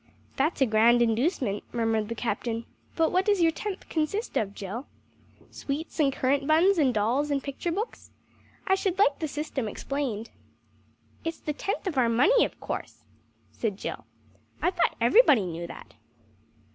[0.35, 2.65] "That's a grand inducement," murmured the Captain,
[2.95, 4.87] "but what does your tenth consist of, Jill?
[5.51, 8.09] Sweets and currant buns, and dolls, and picture books?
[8.65, 10.31] I should like the system explained."
[11.23, 13.03] "It's the tenth of our money, of course,"
[13.51, 14.07] said Jill,
[14.59, 15.93] "I thought everybody knew that."